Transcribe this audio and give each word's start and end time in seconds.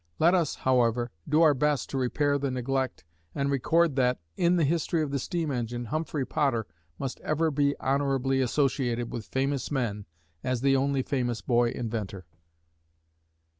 Let 0.17 0.33
us, 0.33 0.55
however, 0.55 1.11
do 1.29 1.43
our 1.43 1.53
best 1.53 1.91
to 1.91 1.97
repair 1.99 2.39
the 2.39 2.49
neglect 2.49 3.03
and 3.35 3.51
record 3.51 3.95
that, 3.97 4.19
in 4.35 4.55
the 4.55 4.63
history 4.63 5.03
of 5.03 5.11
the 5.11 5.19
steam 5.19 5.51
engine, 5.51 5.85
Humphrey 5.85 6.25
Potter 6.25 6.65
must 6.97 7.19
ever 7.19 7.51
be 7.51 7.77
honorably 7.79 8.41
associated 8.41 9.13
with 9.13 9.27
famous 9.27 9.69
men 9.69 10.07
as 10.43 10.61
the 10.61 10.75
only 10.75 11.03
famous 11.03 11.41
boy 11.41 11.69
inventor. 11.69 12.25